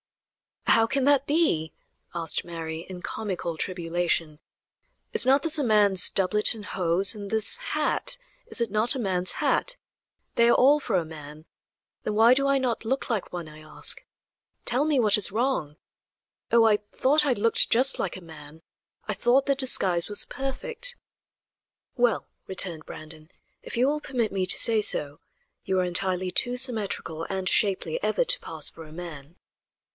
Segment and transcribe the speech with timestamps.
[0.65, 1.73] "How can that be?"
[2.15, 4.39] asked Mary, in comical tribulation;
[5.13, 8.17] "is not this a man's doublet and hose, and this hat
[8.47, 9.75] is it not a man's hat?
[10.35, 11.45] They are all for a man;
[12.01, 14.03] then why do I not look like one, I ask?
[14.65, 15.75] Tell me what is wrong.
[16.51, 16.63] Oh!
[16.63, 18.63] I thought I looked just like a man;
[19.07, 20.95] I thought the disguise was perfect."
[21.95, 23.29] "Well," returned Brandon,
[23.61, 25.19] "if you will permit me to say so,
[25.63, 29.35] you are entirely too symmetrical and shapely ever to pass for a man."